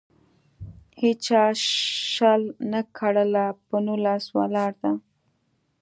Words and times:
هیچا 1.01 1.43
شل 2.15 2.41
نه 2.71 2.81
کړله. 2.97 3.45
په 3.67 3.77
نولس 3.85 4.23
ولاړه 4.37 4.75
ده. 4.81 4.91